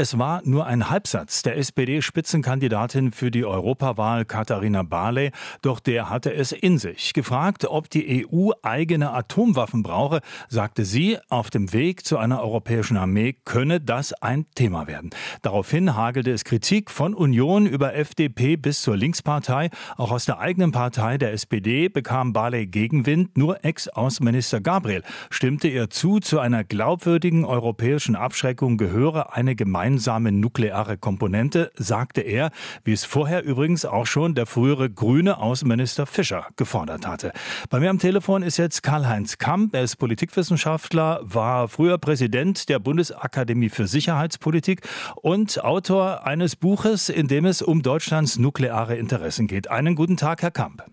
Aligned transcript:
Es 0.00 0.16
war 0.16 0.42
nur 0.44 0.64
ein 0.64 0.90
Halbsatz 0.90 1.42
der 1.42 1.56
SPD-Spitzenkandidatin 1.56 3.10
für 3.10 3.32
die 3.32 3.44
Europawahl 3.44 4.24
Katharina 4.24 4.84
Barley, 4.84 5.32
doch 5.60 5.80
der 5.80 6.08
hatte 6.08 6.32
es 6.32 6.52
in 6.52 6.78
sich. 6.78 7.14
Gefragt, 7.14 7.64
ob 7.64 7.90
die 7.90 8.24
EU 8.30 8.52
eigene 8.62 9.10
Atomwaffen 9.12 9.82
brauche, 9.82 10.20
sagte 10.46 10.84
sie, 10.84 11.18
auf 11.30 11.50
dem 11.50 11.72
Weg 11.72 12.06
zu 12.06 12.16
einer 12.16 12.40
europäischen 12.40 12.96
Armee 12.96 13.34
könne 13.44 13.80
das 13.80 14.12
ein 14.12 14.46
Thema 14.54 14.86
werden. 14.86 15.10
Daraufhin 15.42 15.96
hagelte 15.96 16.30
es 16.30 16.44
Kritik 16.44 16.92
von 16.92 17.12
Union 17.12 17.66
über 17.66 17.96
FDP 17.96 18.56
bis 18.56 18.82
zur 18.82 18.96
Linkspartei. 18.96 19.68
Auch 19.96 20.12
aus 20.12 20.26
der 20.26 20.38
eigenen 20.38 20.70
Partei, 20.70 21.18
der 21.18 21.32
SPD, 21.32 21.88
bekam 21.88 22.32
Barley 22.32 22.68
Gegenwind. 22.68 23.36
Nur 23.36 23.64
Ex-Außenminister 23.64 24.60
Gabriel 24.60 25.02
stimmte 25.28 25.66
ihr 25.66 25.90
zu, 25.90 26.20
zu 26.20 26.38
einer 26.38 26.62
glaubwürdigen 26.62 27.44
europäischen 27.44 28.14
Abschreckung 28.14 28.76
gehöre 28.76 29.34
eine 29.34 29.56
gemeinsame 29.56 29.87
gemeinsame 29.88 30.32
nukleare 30.32 30.98
Komponente, 30.98 31.72
sagte 31.74 32.20
er, 32.20 32.50
wie 32.84 32.92
es 32.92 33.06
vorher 33.06 33.42
übrigens 33.42 33.86
auch 33.86 34.04
schon 34.04 34.34
der 34.34 34.44
frühere 34.44 34.90
grüne 34.90 35.38
Außenminister 35.38 36.04
Fischer 36.04 36.46
gefordert 36.56 37.06
hatte. 37.06 37.32
Bei 37.70 37.80
mir 37.80 37.88
am 37.88 37.98
Telefon 37.98 38.42
ist 38.42 38.58
jetzt 38.58 38.82
Karl-Heinz 38.82 39.38
Kamp. 39.38 39.74
Er 39.74 39.82
ist 39.82 39.96
Politikwissenschaftler, 39.96 41.20
war 41.22 41.68
früher 41.68 41.96
Präsident 41.96 42.68
der 42.68 42.80
Bundesakademie 42.80 43.70
für 43.70 43.86
Sicherheitspolitik 43.86 44.82
und 45.16 45.64
Autor 45.64 46.26
eines 46.26 46.54
Buches, 46.54 47.08
in 47.08 47.26
dem 47.26 47.46
es 47.46 47.62
um 47.62 47.80
Deutschlands 47.80 48.38
nukleare 48.38 48.94
Interessen 48.94 49.46
geht. 49.46 49.70
Einen 49.70 49.94
guten 49.94 50.18
Tag, 50.18 50.42
Herr 50.42 50.50
Kamp. 50.50 50.84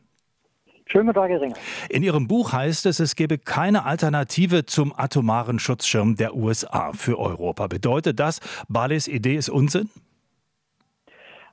Schönen 0.88 1.07
guten 1.07 1.20
Tag, 1.20 1.30
Herr 1.31 1.41
Ringer. 1.41 1.55
In 1.89 2.03
Ihrem 2.03 2.27
Buch 2.27 2.53
heißt 2.53 2.85
es, 2.85 2.99
es 2.99 3.16
gebe 3.16 3.39
keine 3.39 3.85
Alternative 3.85 4.66
zum 4.66 4.93
atomaren 4.95 5.57
Schutzschirm 5.57 6.16
der 6.16 6.35
USA 6.35 6.91
für 6.93 7.17
Europa. 7.17 7.67
Bedeutet 7.67 8.20
das, 8.20 8.39
Bales 8.70 9.07
Idee 9.07 9.35
ist 9.35 9.49
Unsinn? 9.49 9.90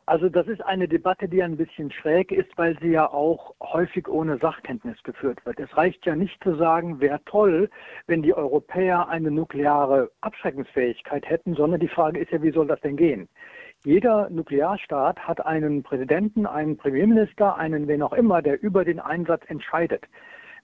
Also 0.04 0.28
das 0.28 0.48
ist 0.48 0.60
eine 0.62 0.88
Debatte, 0.88 1.28
die 1.28 1.42
ein 1.42 1.56
bisschen 1.56 1.90
schräg 1.90 2.32
ist, 2.32 2.50
weil 2.56 2.78
sie 2.80 2.88
ja 2.88 3.08
auch 3.08 3.54
häufig 3.62 4.08
ohne 4.08 4.36
Sachkenntnis 4.36 5.00
geführt 5.04 5.46
wird. 5.46 5.60
Es 5.60 5.74
reicht 5.76 6.04
ja 6.04 6.16
nicht 6.16 6.42
zu 6.42 6.56
sagen, 6.56 7.00
wäre 7.00 7.20
toll, 7.24 7.70
wenn 8.08 8.22
die 8.22 8.34
Europäer 8.34 9.08
eine 9.08 9.30
nukleare 9.30 10.10
Abschreckungsfähigkeit 10.20 11.24
hätten, 11.24 11.54
sondern 11.54 11.80
die 11.80 11.88
Frage 11.88 12.20
ist 12.20 12.32
ja, 12.32 12.42
wie 12.42 12.50
soll 12.50 12.66
das 12.66 12.80
denn 12.80 12.96
gehen? 12.96 13.28
Jeder 13.84 14.30
Nuklearstaat 14.30 15.26
hat 15.26 15.44
einen 15.44 15.82
Präsidenten, 15.82 16.46
einen 16.46 16.76
Premierminister, 16.76 17.56
einen 17.56 17.88
wen 17.88 18.02
auch 18.02 18.12
immer, 18.12 18.40
der 18.40 18.62
über 18.62 18.84
den 18.84 19.00
Einsatz 19.00 19.42
entscheidet. 19.48 20.04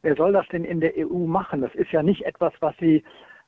Wer 0.02 0.14
soll 0.14 0.32
das 0.32 0.46
denn 0.48 0.64
in 0.64 0.80
der 0.80 0.92
EU 0.96 1.26
machen? 1.26 1.60
Das 1.60 1.74
ist 1.74 1.90
ja 1.90 2.04
nicht 2.04 2.24
etwas, 2.24 2.52
was 2.60 2.76
sie, 2.78 3.02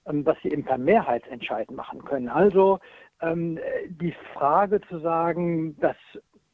ähm, 0.07 0.27
was 0.27 0.37
sie 0.43 0.51
eben 0.51 0.65
per 0.65 0.79
Mehrheitsentscheid 0.79 1.71
machen 1.71 2.05
können. 2.05 2.29
Also 2.29 2.81
ähm, 3.23 3.61
die 3.89 4.15
Frage 4.35 4.81
zu 4.81 4.99
sagen, 4.99 5.79
dass 5.79 5.97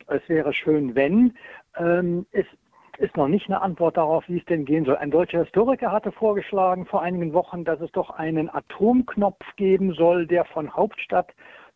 es 0.08 0.28
wäre 0.28 0.52
schön, 0.52 0.94
wenn, 0.94 1.34
ähm, 1.76 2.26
ist 2.32 2.50
ist 2.98 3.14
noch 3.14 3.28
nicht 3.28 3.46
eine 3.48 3.60
Antwort 3.60 3.98
darauf, 3.98 4.26
wie 4.26 4.38
es 4.38 4.44
denn 4.46 4.64
gehen 4.64 4.86
soll. 4.86 4.96
Ein 4.96 5.10
deutscher 5.10 5.40
Historiker 5.40 5.92
hatte 5.92 6.12
vorgeschlagen 6.12 6.86
vor 6.86 7.02
einigen 7.02 7.34
Wochen, 7.34 7.62
dass 7.62 7.78
es 7.82 7.92
doch 7.92 8.08
einen 8.08 8.48
Atomknopf 8.48 9.44
geben 9.56 9.92
soll, 9.92 10.26
der 10.26 10.46
von 10.46 10.72
Hauptstadt 10.72 11.34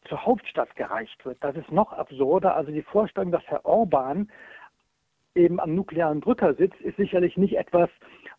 zur 0.08 0.24
Hauptstadt 0.24 0.74
gereicht 0.76 1.24
wird. 1.24 1.38
Das 1.40 1.56
ist 1.56 1.70
noch 1.70 1.92
absurder. 1.92 2.56
Also 2.56 2.72
die 2.72 2.82
Vorstellung, 2.82 3.32
dass 3.32 3.42
Herr 3.46 3.64
Orban 3.64 4.30
eben 5.34 5.60
am 5.60 5.74
nuklearen 5.74 6.20
Drücker 6.20 6.54
sitzt, 6.54 6.80
ist 6.80 6.96
sicherlich 6.96 7.36
nicht 7.36 7.56
etwas, 7.56 7.88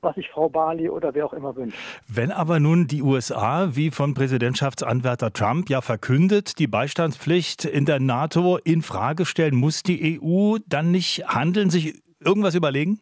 was 0.01 0.15
sich 0.15 0.29
Frau 0.29 0.49
Bali 0.49 0.89
oder 0.89 1.13
wer 1.13 1.25
auch 1.25 1.33
immer 1.33 1.55
wünscht. 1.55 1.77
Wenn 2.07 2.31
aber 2.31 2.59
nun 2.59 2.87
die 2.87 3.01
USA, 3.01 3.75
wie 3.75 3.91
von 3.91 4.13
Präsidentschaftsanwärter 4.13 5.31
Trump 5.31 5.69
ja 5.69 5.81
verkündet, 5.81 6.59
die 6.59 6.67
Beistandspflicht 6.67 7.65
in 7.65 7.85
der 7.85 7.99
NATO 7.99 8.57
in 8.57 8.81
Frage 8.81 9.25
stellen, 9.25 9.55
muss 9.55 9.83
die 9.83 10.19
EU 10.21 10.57
dann 10.67 10.91
nicht 10.91 11.27
handeln, 11.27 11.69
sich 11.69 12.01
irgendwas 12.19 12.55
überlegen? 12.55 12.99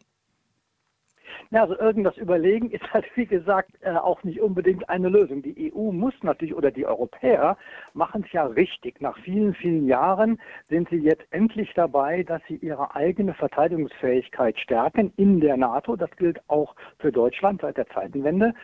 Ja, 1.52 1.62
also 1.62 1.76
irgendwas 1.76 2.16
überlegen 2.16 2.70
ist 2.70 2.92
halt, 2.92 3.04
wie 3.16 3.26
gesagt, 3.26 3.72
äh, 3.80 3.90
auch 3.90 4.22
nicht 4.22 4.40
unbedingt 4.40 4.88
eine 4.88 5.08
Lösung. 5.08 5.42
Die 5.42 5.72
EU 5.74 5.90
muss 5.90 6.14
natürlich, 6.22 6.54
oder 6.54 6.70
die 6.70 6.86
Europäer 6.86 7.56
machen 7.92 8.22
es 8.24 8.32
ja 8.32 8.46
richtig. 8.46 9.00
Nach 9.00 9.18
vielen, 9.18 9.52
vielen 9.54 9.86
Jahren 9.88 10.40
sind 10.68 10.88
sie 10.90 10.98
jetzt 10.98 11.26
endlich 11.32 11.72
dabei, 11.74 12.22
dass 12.22 12.40
sie 12.46 12.54
ihre 12.56 12.94
eigene 12.94 13.34
Verteidigungsfähigkeit 13.34 14.60
stärken 14.60 15.12
in 15.16 15.40
der 15.40 15.56
NATO. 15.56 15.96
Das 15.96 16.10
gilt 16.12 16.40
auch 16.48 16.76
für 17.00 17.10
Deutschland 17.10 17.62
seit 17.62 17.78
der 17.78 17.88
Zeitenwende. 17.88 18.54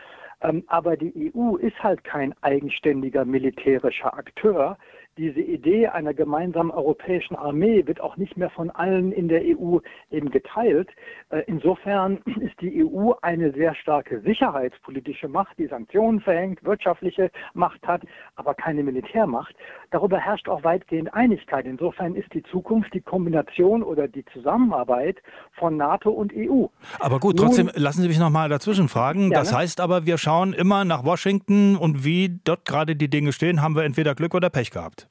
Ähm, 0.41 0.63
aber 0.67 0.95
die 0.95 1.33
EU 1.35 1.57
ist 1.57 1.83
halt 1.83 2.05
kein 2.05 2.33
eigenständiger 2.41 3.25
militärischer 3.25 4.13
Akteur 4.13 4.77
diese 5.17 5.41
Idee 5.41 5.87
einer 5.87 6.13
gemeinsamen 6.13 6.71
europäischen 6.71 7.35
Armee 7.35 7.85
wird 7.85 7.99
auch 7.99 8.17
nicht 8.17 8.37
mehr 8.37 8.49
von 8.49 8.69
allen 8.69 9.11
in 9.11 9.27
der 9.27 9.41
EU 9.41 9.79
eben 10.11 10.29
geteilt. 10.29 10.89
Äh, 11.29 11.43
insofern 11.47 12.17
ist 12.39 12.59
die 12.61 12.85
EU 12.85 13.13
eine 13.21 13.51
sehr 13.51 13.75
starke 13.75 14.21
sicherheitspolitische 14.21 15.27
Macht, 15.27 15.57
die 15.57 15.67
Sanktionen 15.67 16.21
verhängt, 16.21 16.63
wirtschaftliche 16.63 17.31
Macht 17.53 17.85
hat, 17.87 18.03
aber 18.35 18.53
keine 18.53 18.83
Militärmacht. 18.83 19.55
Darüber 19.91 20.19
herrscht 20.19 20.47
auch 20.49 20.63
weitgehend 20.63 21.13
Einigkeit. 21.13 21.65
Insofern 21.65 22.15
ist 22.15 22.33
die 22.33 22.43
Zukunft 22.43 22.93
die 22.93 23.01
Kombination 23.01 23.83
oder 23.83 24.07
die 24.07 24.25
Zusammenarbeit 24.25 25.17
von 25.53 25.77
NATO 25.77 26.11
und 26.11 26.33
EU. 26.35 26.67
Aber 26.99 27.19
gut, 27.19 27.37
trotzdem 27.37 27.67
Nun, 27.67 27.75
lassen 27.75 28.01
Sie 28.01 28.07
mich 28.07 28.19
noch 28.19 28.29
mal 28.29 28.49
dazwischen 28.49 28.87
fragen. 28.87 29.31
Das 29.31 29.53
heißt 29.53 29.79
aber, 29.79 30.05
wir 30.05 30.17
schauen 30.17 30.53
immer 30.53 30.85
nach 30.85 31.03
Washington 31.03 31.75
und 31.75 32.03
wie 32.03 32.39
dort 32.43 32.65
gerade 32.65 32.95
die 32.95 33.09
Dinge 33.09 33.31
stehen, 33.31 33.61
haben 33.61 33.75
wir 33.75 33.83
entweder 33.83 34.15
Glück 34.15 34.35
oder 34.35 34.49
Pech 34.49 34.71
gehabt. 34.71 35.06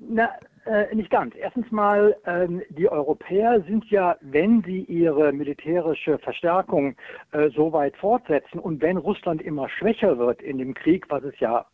Na, 0.00 0.30
äh, 0.64 0.94
nicht 0.94 1.10
ganz. 1.10 1.34
Erstens 1.36 1.70
mal, 1.70 2.16
ähm, 2.26 2.62
die 2.70 2.88
Europäer 2.88 3.62
sind 3.62 3.84
ja, 3.90 4.16
wenn 4.22 4.62
sie 4.62 4.84
ihre 4.84 5.32
militärische 5.32 6.18
Verstärkung 6.18 6.96
äh, 7.32 7.50
so 7.50 7.72
weit 7.72 7.96
fortsetzen 7.96 8.58
und 8.58 8.80
wenn 8.80 8.96
Russland 8.96 9.42
immer 9.42 9.68
schwächer 9.68 10.18
wird 10.18 10.40
in 10.42 10.58
dem 10.58 10.74
Krieg, 10.74 11.06
was 11.10 11.22
es 11.24 11.38
ja 11.38 11.66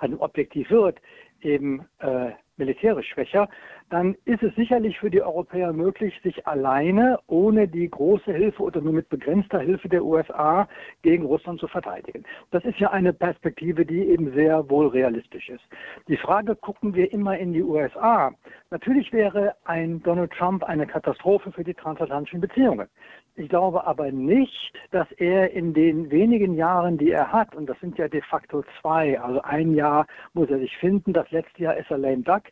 also 0.00 0.20
objektiv 0.20 0.70
wird, 0.70 1.00
eben 1.40 1.86
äh, 2.00 2.30
militärisch 2.60 3.08
schwächer, 3.08 3.48
dann 3.88 4.14
ist 4.24 4.42
es 4.44 4.54
sicherlich 4.54 4.98
für 5.00 5.10
die 5.10 5.20
Europäer 5.20 5.72
möglich, 5.72 6.14
sich 6.22 6.46
alleine 6.46 7.18
ohne 7.26 7.66
die 7.66 7.90
große 7.90 8.32
Hilfe 8.32 8.62
oder 8.62 8.80
nur 8.80 8.92
mit 8.92 9.08
begrenzter 9.08 9.58
Hilfe 9.58 9.88
der 9.88 10.04
USA 10.04 10.68
gegen 11.02 11.24
Russland 11.24 11.58
zu 11.58 11.66
verteidigen. 11.66 12.24
Das 12.52 12.64
ist 12.64 12.78
ja 12.78 12.90
eine 12.90 13.12
Perspektive, 13.12 13.84
die 13.84 14.04
eben 14.10 14.32
sehr 14.34 14.70
wohl 14.70 14.86
realistisch 14.86 15.48
ist. 15.48 15.64
Die 16.06 16.16
Frage, 16.16 16.54
gucken 16.54 16.94
wir 16.94 17.12
immer 17.12 17.36
in 17.36 17.52
die 17.52 17.62
USA? 17.62 18.32
Natürlich 18.72 19.12
wäre 19.12 19.56
ein 19.64 20.00
Donald 20.04 20.30
Trump 20.30 20.62
eine 20.62 20.86
Katastrophe 20.86 21.50
für 21.50 21.64
die 21.64 21.74
transatlantischen 21.74 22.40
Beziehungen. 22.40 22.88
Ich 23.34 23.48
glaube 23.48 23.84
aber 23.84 24.12
nicht, 24.12 24.72
dass 24.92 25.10
er 25.16 25.50
in 25.50 25.74
den 25.74 26.08
wenigen 26.12 26.54
Jahren, 26.54 26.96
die 26.96 27.10
er 27.10 27.32
hat, 27.32 27.56
und 27.56 27.66
das 27.66 27.80
sind 27.80 27.98
ja 27.98 28.06
de 28.06 28.22
facto 28.22 28.62
zwei, 28.80 29.20
also 29.20 29.42
ein 29.42 29.74
Jahr 29.74 30.06
muss 30.34 30.50
er 30.50 30.60
sich 30.60 30.76
finden, 30.76 31.12
das 31.12 31.28
letzte 31.32 31.64
Jahr 31.64 31.76
ist 31.76 31.90
er 31.90 31.98
lame 31.98 32.22
duck, 32.22 32.44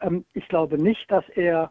ähm, 0.00 0.24
ich 0.32 0.48
glaube 0.48 0.78
nicht, 0.78 1.10
dass 1.10 1.28
er 1.34 1.70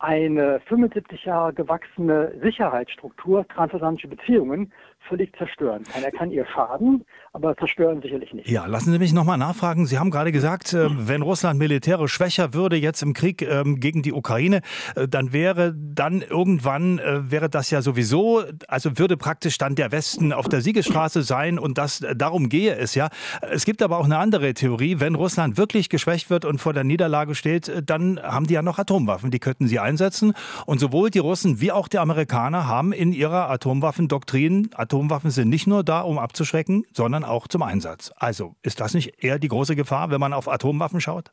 eine 0.00 0.58
75 0.66 1.24
Jahre 1.24 1.54
gewachsene 1.54 2.32
Sicherheitsstruktur, 2.42 3.46
transatlantische 3.46 4.08
Beziehungen 4.08 4.72
völlig 5.08 5.34
zerstören 5.36 5.84
kann. 5.84 6.02
Er 6.02 6.12
kann 6.12 6.30
ihr 6.30 6.46
schaden, 6.46 7.04
aber 7.32 7.56
zerstören 7.56 8.00
sicherlich 8.02 8.32
nicht. 8.32 8.48
Ja, 8.48 8.66
lassen 8.66 8.92
Sie 8.92 8.98
mich 8.98 9.12
nochmal 9.12 9.38
nachfragen. 9.38 9.86
Sie 9.86 9.98
haben 9.98 10.10
gerade 10.10 10.32
gesagt, 10.32 10.72
äh, 10.72 10.88
wenn 10.90 11.22
Russland 11.22 11.58
militärisch 11.58 12.12
schwächer 12.12 12.54
würde 12.54 12.76
jetzt 12.76 13.02
im 13.02 13.12
Krieg 13.12 13.42
ähm, 13.42 13.80
gegen 13.80 14.02
die 14.02 14.12
Ukraine, 14.12 14.60
äh, 14.94 15.06
dann 15.08 15.32
wäre 15.32 15.74
dann 15.76 16.22
irgendwann, 16.22 16.98
äh, 16.98 17.30
wäre 17.30 17.48
das 17.48 17.70
ja 17.70 17.82
sowieso, 17.82 18.42
also 18.68 18.98
würde 18.98 19.16
praktisch 19.16 19.58
dann 19.58 19.74
der 19.74 19.92
Westen 19.92 20.32
auf 20.32 20.48
der 20.48 20.60
Siegesstraße 20.60 21.22
sein 21.22 21.58
und 21.58 21.78
das, 21.78 22.04
darum 22.14 22.48
gehe 22.48 22.74
es 22.74 22.94
ja. 22.94 23.08
Es 23.50 23.64
gibt 23.64 23.82
aber 23.82 23.98
auch 23.98 24.04
eine 24.04 24.18
andere 24.18 24.54
Theorie. 24.54 25.00
Wenn 25.00 25.14
Russland 25.14 25.56
wirklich 25.56 25.88
geschwächt 25.88 26.30
wird 26.30 26.44
und 26.44 26.58
vor 26.58 26.72
der 26.72 26.84
Niederlage 26.84 27.34
steht, 27.34 27.82
dann 27.84 28.20
haben 28.22 28.46
die 28.46 28.54
ja 28.54 28.62
noch 28.62 28.78
Atomwaffen. 28.78 29.30
Die 29.30 29.38
könnten 29.38 29.66
sie 29.66 29.78
einsetzen. 29.78 30.32
Und 30.64 30.78
sowohl 30.78 31.10
die 31.10 31.18
Russen 31.18 31.60
wie 31.60 31.72
auch 31.72 31.88
die 31.88 31.98
Amerikaner 31.98 32.66
haben 32.66 32.92
in 32.92 33.12
ihrer 33.12 33.50
Atomwaffendoktrin 33.50 34.70
Atom 34.74 34.95
Atomwaffen 34.96 35.30
sind 35.30 35.50
nicht 35.50 35.66
nur 35.66 35.84
da, 35.84 36.00
um 36.00 36.18
abzuschrecken, 36.18 36.86
sondern 36.90 37.22
auch 37.22 37.48
zum 37.48 37.60
Einsatz. 37.60 38.14
Also 38.16 38.54
ist 38.62 38.80
das 38.80 38.94
nicht 38.94 39.22
eher 39.22 39.38
die 39.38 39.48
große 39.48 39.76
Gefahr, 39.76 40.10
wenn 40.10 40.20
man 40.20 40.32
auf 40.32 40.48
Atomwaffen 40.48 41.02
schaut? 41.02 41.32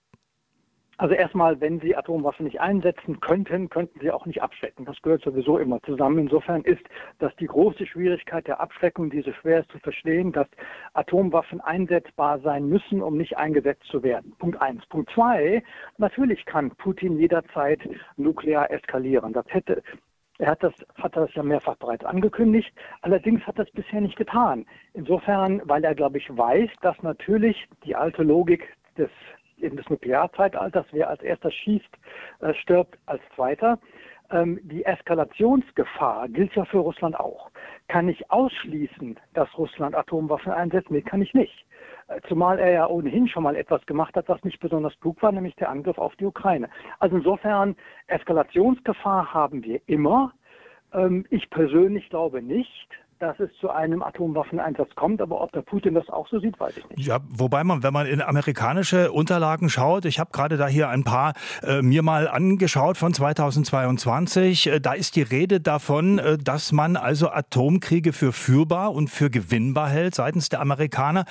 Also 0.98 1.16
erstmal, 1.16 1.62
wenn 1.62 1.80
Sie 1.80 1.96
Atomwaffen 1.96 2.46
nicht 2.46 2.60
einsetzen 2.60 3.22
könnten, 3.22 3.70
könnten 3.70 4.02
Sie 4.02 4.12
auch 4.12 4.26
nicht 4.26 4.42
abschrecken. 4.42 4.84
Das 4.84 5.02
gehört 5.02 5.24
sowieso 5.24 5.58
immer 5.60 5.82
zusammen. 5.84 6.20
Insofern 6.20 6.62
ist 6.64 6.84
das 7.20 7.34
die 7.38 7.48
große 7.48 7.86
Schwierigkeit 7.86 8.48
der 8.48 8.60
Abschreckung, 8.60 9.10
die 9.10 9.22
so 9.22 9.32
schwer 9.32 9.62
ist 9.62 9.72
zu 9.72 9.80
verstehen, 9.80 10.34
dass 10.34 10.48
Atomwaffen 10.94 11.62
einsetzbar 11.62 12.40
sein 12.42 12.68
müssen, 12.68 13.02
um 13.02 13.16
nicht 13.18 13.38
eingesetzt 13.38 13.86
zu 13.90 14.04
werden. 14.04 14.34
Punkt 14.40 14.62
eins. 14.62 14.86
Punkt 14.88 15.10
zwei, 15.16 15.64
natürlich 15.98 16.46
kann 16.46 16.72
Putin 16.72 17.18
jederzeit 17.18 17.80
nuklear 18.18 18.70
eskalieren. 18.70 19.32
Das 19.32 19.46
hätte 19.48 19.82
er 20.40 20.52
hat 20.52 20.64
das, 20.64 20.74
hat 20.96 21.16
das 21.16 21.34
ja 21.36 21.44
mehrfach 21.44 21.76
bereits 21.76 22.04
angekündigt. 22.06 22.74
Allerdings 23.02 23.46
hat 23.46 23.58
er 23.58 23.66
es 23.66 23.72
bisher 23.72 24.02
nicht 24.02 24.16
getan. 24.16 24.66
Insofern, 24.94 25.62
weil 25.66 25.84
er, 25.84 25.96
glaube 25.96 26.18
ich, 26.18 26.30
weiß, 26.36 26.70
dass 26.82 27.02
natürlich 27.04 27.68
die 27.86 27.96
alte 27.96 28.24
Logik 28.24 28.68
des 28.98 29.10
des 29.62 29.90
Nuklearzeitalters. 29.90 30.86
Wer 30.92 31.10
als 31.10 31.22
erster 31.22 31.52
schießt, 31.52 31.98
äh, 32.42 32.54
stirbt 32.56 32.98
als 33.06 33.22
zweiter. 33.36 33.80
Ähm, 34.32 34.60
die 34.64 34.86
Eskalationsgefahr 34.86 36.28
gilt 36.30 36.54
ja 36.56 36.66
für 36.66 36.80
Russland 36.80 37.20
auch. 37.20 37.52
Kann 37.88 38.10
ich 38.10 38.30
ausschließen, 38.32 39.20
dass 39.34 39.58
Russland 39.58 39.96
Atomwaffen 39.96 40.52
einsetzt? 40.52 40.92
Nee, 40.92 41.02
kann 41.02 41.22
ich 41.22 41.34
nicht. 41.34 41.66
Zumal 42.28 42.60
er 42.60 42.72
ja 42.72 42.88
ohnehin 42.88 43.28
schon 43.28 43.44
mal 43.44 43.56
etwas 43.56 43.86
gemacht 43.86 44.16
hat, 44.16 44.30
was 44.30 44.44
nicht 44.44 44.60
besonders 44.60 44.98
klug 45.00 45.22
war, 45.22 45.32
nämlich 45.32 45.56
der 45.56 45.70
Angriff 45.70 45.98
auf 45.98 46.16
die 46.18 46.26
Ukraine. 46.26 46.70
Also 47.00 47.18
insofern, 47.18 47.76
Eskalationsgefahr 48.08 49.34
haben 49.34 49.64
wir 49.64 49.82
immer. 49.88 50.34
Ähm, 50.94 51.26
ich 51.30 51.50
persönlich 51.50 52.10
glaube 52.10 52.42
nicht, 52.42 52.90
dass 53.20 53.40
es 53.40 53.50
zu 53.60 53.70
einem 53.70 54.04
Atomwaffeneinsatz 54.04 54.90
kommt. 54.96 55.22
Aber 55.22 55.42
ob 55.42 55.52
der 55.52 55.62
Putin 55.62 55.94
das 55.94 56.08
auch 56.10 56.28
so 56.28 56.40
sieht, 56.40 56.60
weiß 56.60 56.78
ich 56.78 56.90
nicht. 56.90 57.08
Ja, 57.08 57.20
wobei 57.30 57.64
man, 57.64 57.84
wenn 57.84 57.94
man 57.94 58.08
in 58.08 58.22
amerikanische 58.22 59.12
Unterlagen 59.12 59.70
schaut, 59.70 60.06
ich 60.06 60.20
habe 60.20 60.32
gerade 60.32 60.58
da 60.58 60.68
hier 60.68 60.90
ein 60.90 61.04
paar 61.04 61.34
äh, 61.62 61.82
mir 61.82 62.04
mal 62.04 62.28
angeschaut 62.28 62.98
von 62.98 63.14
2022, 63.14 64.68
äh, 64.68 64.80
da 64.80 64.94
ist 64.94 65.16
die 65.16 65.22
Rede 65.22 65.60
davon, 65.60 66.20
äh, 66.20 66.38
dass 66.38 66.72
man 66.72 66.98
also 66.98 67.30
Atomkriege 67.30 68.14
für 68.14 68.32
führbar 68.32 68.94
und 68.94 69.10
für 69.10 69.30
gewinnbar 69.30 69.90
hält 69.90 70.16
seitens 70.16 70.50
der 70.50 70.62
Amerikaner. 70.62 71.26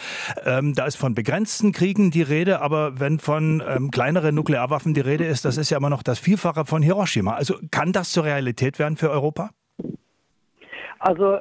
Ähm, 0.45 0.75
da 0.75 0.87
ist 0.87 0.97
von 0.97 1.15
begrenzten 1.15 1.73
Kriegen 1.73 2.11
die 2.11 2.23
Rede, 2.23 2.61
aber 2.61 3.01
wenn 3.01 3.19
von 3.19 3.63
ähm, 3.67 3.91
kleineren 3.91 4.35
Nuklearwaffen 4.35 4.95
die 4.95 5.01
Rede 5.01 5.25
ist, 5.25 5.45
das 5.45 5.57
ist 5.57 5.71
ja 5.71 5.77
immer 5.77 5.91
noch 5.91 6.03
das 6.03 6.19
Vielfache 6.19 6.65
von 6.65 6.83
Hiroshima. 6.83 7.35
Also 7.35 7.57
kann 7.71 7.93
das 7.93 8.13
zur 8.13 8.25
Realität 8.25 8.79
werden 8.79 8.97
für 8.97 9.11
Europa? 9.11 9.51
Also 10.99 11.39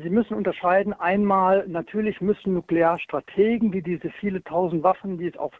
Sie 0.00 0.10
müssen 0.10 0.34
unterscheiden. 0.34 0.92
Einmal, 0.94 1.66
natürlich 1.68 2.20
müssen 2.20 2.54
Nuklearstrategen, 2.54 3.72
wie 3.72 3.82
diese 3.82 4.10
viele 4.20 4.42
tausend 4.42 4.82
Waffen, 4.82 5.18
die 5.18 5.26
es 5.26 5.36
auf 5.36 5.52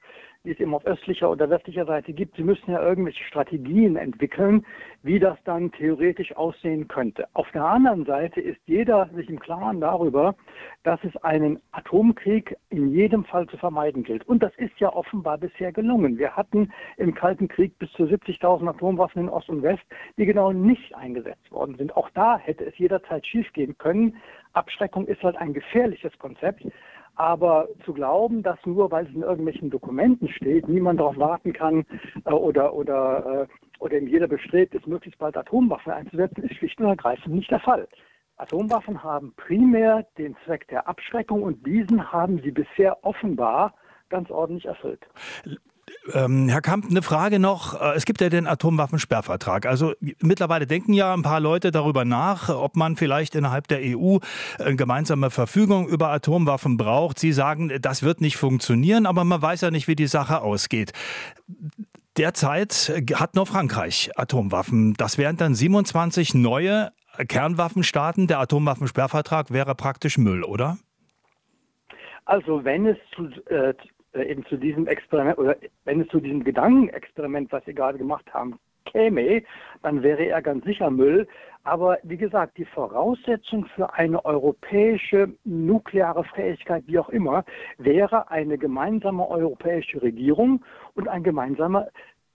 die 0.44 0.50
es 0.50 0.60
eben 0.60 0.74
auf 0.74 0.84
östlicher 0.86 1.30
oder 1.30 1.48
westlicher 1.50 1.86
Seite 1.86 2.12
gibt, 2.12 2.36
sie 2.36 2.42
müssen 2.42 2.70
ja 2.72 2.82
irgendwelche 2.82 3.22
Strategien 3.24 3.96
entwickeln, 3.96 4.66
wie 5.02 5.20
das 5.20 5.38
dann 5.44 5.70
theoretisch 5.70 6.34
aussehen 6.36 6.88
könnte. 6.88 7.28
Auf 7.34 7.48
der 7.52 7.64
anderen 7.64 8.04
Seite 8.04 8.40
ist 8.40 8.60
jeder 8.66 9.08
sich 9.14 9.28
im 9.28 9.38
Klaren 9.38 9.80
darüber, 9.80 10.34
dass 10.82 10.98
es 11.04 11.16
einen 11.18 11.60
Atomkrieg 11.70 12.56
in 12.70 12.88
jedem 12.88 13.24
Fall 13.24 13.46
zu 13.46 13.56
vermeiden 13.56 14.02
gilt. 14.02 14.26
Und 14.26 14.42
das 14.42 14.52
ist 14.56 14.78
ja 14.80 14.92
offenbar 14.92 15.38
bisher 15.38 15.70
gelungen. 15.70 16.18
Wir 16.18 16.34
hatten 16.34 16.72
im 16.96 17.14
Kalten 17.14 17.46
Krieg 17.46 17.78
bis 17.78 17.92
zu 17.92 18.04
70.000 18.04 18.68
Atomwaffen 18.68 19.22
in 19.22 19.28
Ost 19.28 19.48
und 19.48 19.62
West, 19.62 19.82
die 20.16 20.26
genau 20.26 20.52
nicht 20.52 20.94
eingesetzt 20.96 21.52
worden 21.52 21.76
sind. 21.76 21.96
Auch 21.96 22.10
da 22.10 22.36
hätte 22.38 22.64
es 22.64 22.76
jederzeit 22.78 23.24
schiefgehen 23.26 23.78
können. 23.78 24.16
Abschreckung 24.54 25.06
ist 25.06 25.22
halt 25.22 25.36
ein 25.36 25.54
gefährliches 25.54 26.18
Konzept. 26.18 26.64
Aber 27.14 27.68
zu 27.84 27.92
glauben, 27.92 28.42
dass 28.42 28.58
nur 28.64 28.90
weil 28.90 29.06
es 29.06 29.14
in 29.14 29.22
irgendwelchen 29.22 29.70
Dokumenten 29.70 30.28
steht, 30.28 30.68
niemand 30.68 31.00
darauf 31.00 31.16
warten 31.18 31.52
kann 31.52 31.84
äh, 32.24 32.32
oder, 32.32 32.74
oder, 32.74 33.48
äh, 33.48 33.82
oder 33.82 33.98
jeder 33.98 34.28
bestrebt 34.28 34.74
ist, 34.74 34.86
möglichst 34.86 35.18
bald 35.18 35.36
Atomwaffen 35.36 35.92
einzusetzen, 35.92 36.44
ist 36.44 36.56
schlicht 36.56 36.80
und 36.80 36.86
ergreifend 36.86 37.34
nicht 37.34 37.50
der 37.50 37.60
Fall. 37.60 37.86
Atomwaffen 38.36 39.02
haben 39.02 39.34
primär 39.36 40.06
den 40.18 40.36
Zweck 40.44 40.66
der 40.68 40.88
Abschreckung 40.88 41.42
und 41.42 41.66
diesen 41.66 42.12
haben 42.12 42.40
sie 42.42 42.50
bisher 42.50 43.04
offenbar 43.04 43.74
ganz 44.08 44.30
ordentlich 44.30 44.66
erfüllt. 44.66 45.06
Ähm, 46.12 46.48
Herr 46.48 46.60
Kamp, 46.60 46.86
eine 46.90 47.02
Frage 47.02 47.38
noch. 47.38 47.80
Äh, 47.80 47.94
es 47.94 48.04
gibt 48.04 48.20
ja 48.20 48.28
den 48.28 48.46
Atomwaffensperrvertrag. 48.46 49.66
Also 49.66 49.94
mittlerweile 50.20 50.66
denken 50.66 50.92
ja 50.92 51.14
ein 51.14 51.22
paar 51.22 51.40
Leute 51.40 51.70
darüber 51.70 52.04
nach, 52.04 52.48
ob 52.48 52.76
man 52.76 52.96
vielleicht 52.96 53.34
innerhalb 53.34 53.68
der 53.68 53.78
EU 53.82 54.18
eine 54.58 54.76
gemeinsame 54.76 55.30
Verfügung 55.30 55.86
über 55.86 56.08
Atomwaffen 56.08 56.76
braucht. 56.76 57.18
Sie 57.18 57.32
sagen, 57.32 57.72
das 57.80 58.02
wird 58.02 58.20
nicht 58.20 58.36
funktionieren, 58.36 59.06
aber 59.06 59.24
man 59.24 59.40
weiß 59.40 59.60
ja 59.60 59.70
nicht, 59.70 59.86
wie 59.86 59.96
die 59.96 60.08
Sache 60.08 60.42
ausgeht. 60.42 60.92
Derzeit 62.16 62.92
hat 63.14 63.36
nur 63.36 63.46
Frankreich 63.46 64.10
Atomwaffen. 64.16 64.94
Das 64.94 65.18
wären 65.18 65.36
dann 65.36 65.54
27 65.54 66.34
neue 66.34 66.90
Kernwaffenstaaten. 67.28 68.26
Der 68.26 68.40
Atomwaffensperrvertrag 68.40 69.52
wäre 69.52 69.74
praktisch 69.74 70.18
Müll, 70.18 70.42
oder? 70.42 70.78
Also 72.24 72.64
wenn 72.64 72.86
es 72.86 72.96
zu, 73.14 73.28
äh, 73.50 73.70
äh, 73.70 73.74
eben 74.14 74.44
zu 74.46 74.56
diesem 74.56 74.86
Experiment 74.86 75.38
oder 75.38 75.56
wenn 75.84 76.00
es 76.00 76.08
zu 76.08 76.20
diesem 76.20 76.44
Gedankenexperiment, 76.44 77.52
was 77.52 77.64
Sie 77.64 77.74
gerade 77.74 77.98
gemacht 77.98 78.32
haben, 78.32 78.58
käme, 78.84 79.42
dann 79.82 80.02
wäre 80.02 80.24
er 80.26 80.42
ganz 80.42 80.64
sicher 80.64 80.90
Müll. 80.90 81.26
Aber 81.64 81.98
wie 82.02 82.16
gesagt, 82.16 82.58
die 82.58 82.64
Voraussetzung 82.64 83.66
für 83.76 83.94
eine 83.94 84.24
europäische 84.24 85.32
nukleare 85.44 86.24
Fähigkeit, 86.24 86.82
wie 86.86 86.98
auch 86.98 87.08
immer, 87.08 87.44
wäre 87.78 88.30
eine 88.30 88.58
gemeinsame 88.58 89.28
europäische 89.28 90.02
Regierung 90.02 90.64
und 90.94 91.08
ein 91.08 91.22
gemeinsamer 91.22 91.88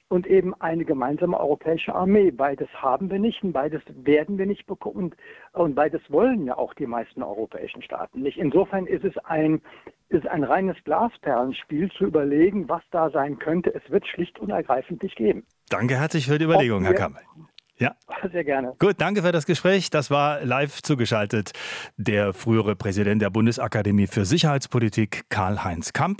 und 0.10 0.28
eben 0.28 0.54
eine 0.62 0.86
gemeinsame 0.86 1.40
europäische 1.40 1.94
Armee. 1.94 2.32
Beides 2.32 2.70
haben 2.74 3.10
wir 3.10 3.20
nicht 3.20 3.44
und 3.44 3.54
beides 3.54 3.82
werden 3.90 4.38
wir 4.38 4.46
nicht 4.46 4.66
bekommen 4.66 5.16
und 5.54 5.76
beides 5.76 6.02
wollen 6.10 6.46
ja 6.46 6.58
auch 6.58 6.74
die 6.74 6.88
meisten 6.88 7.24
europäischen 7.24 7.82
Staaten 7.82 8.22
nicht. 8.22 8.38
Insofern 8.38 8.86
ist 8.86 9.04
es 9.04 9.18
ein, 9.26 9.62
ist 10.10 10.28
ein 10.28 10.44
reines 10.44 10.78
Glasperlenspiel 10.84 11.92
zu 11.92 12.06
überlegen, 12.06 12.70
was 12.70 12.82
da 12.92 13.10
sein 13.10 13.40
könnte. 13.40 13.74
Es 13.74 13.90
wird 13.92 14.08
schlicht 14.08 14.40
und 14.40 14.50
ergreifend 14.50 15.04
nicht 15.04 15.16
geben. 15.16 15.46
Danke 15.70 15.98
herzlich 15.98 16.28
für 16.28 16.38
die 16.38 16.46
Überlegung, 16.46 16.84
Herr 16.84 16.94
Kammel. 16.94 17.22
Ja. 17.80 17.96
Sehr 18.32 18.44
gerne. 18.44 18.74
Gut, 18.80 18.96
danke 18.98 19.22
für 19.22 19.32
das 19.32 19.46
Gespräch. 19.46 19.92
Das 19.92 20.10
war 20.10 20.44
live 20.44 20.82
zugeschaltet 20.82 21.52
der 21.98 22.34
frühere 22.34 22.76
Präsident 22.76 23.22
der 23.22 23.30
Bundesakademie 23.30 24.08
für 24.08 24.26
Sicherheitspolitik, 24.26 25.26
Karl-Heinz 25.30 25.94
Kamp. 25.94 26.20